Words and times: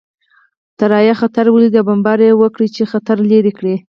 الوتکو 0.83 1.19
خطر 1.21 1.45
ولید 1.51 1.73
او 1.79 1.85
بمبار 1.89 2.19
یې 2.27 2.31
وکړ 2.41 2.59
چې 2.75 2.83
خطر 2.91 3.17
لرې 3.31 3.53
کړي 3.59 3.75